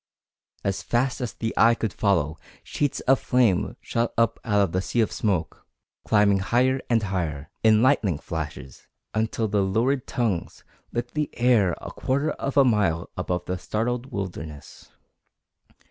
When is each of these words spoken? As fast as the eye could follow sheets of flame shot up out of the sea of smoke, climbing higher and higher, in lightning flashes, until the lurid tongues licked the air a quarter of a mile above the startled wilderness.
As 0.63 0.81
fast 0.81 1.21
as 1.21 1.33
the 1.35 1.53
eye 1.55 1.75
could 1.75 1.93
follow 1.93 2.39
sheets 2.63 3.01
of 3.01 3.19
flame 3.19 3.77
shot 3.81 4.11
up 4.17 4.39
out 4.43 4.61
of 4.61 4.71
the 4.71 4.81
sea 4.81 4.99
of 4.99 5.11
smoke, 5.11 5.67
climbing 6.05 6.39
higher 6.39 6.81
and 6.89 7.03
higher, 7.03 7.51
in 7.63 7.83
lightning 7.83 8.17
flashes, 8.17 8.87
until 9.13 9.47
the 9.47 9.61
lurid 9.61 10.07
tongues 10.07 10.63
licked 10.91 11.13
the 11.13 11.29
air 11.33 11.75
a 11.79 11.91
quarter 11.91 12.31
of 12.31 12.57
a 12.57 12.65
mile 12.65 13.11
above 13.15 13.45
the 13.45 13.59
startled 13.59 14.07
wilderness. 14.11 14.89